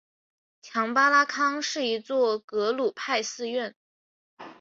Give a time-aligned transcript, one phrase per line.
[0.63, 3.75] 强巴拉康是一座格鲁派寺院。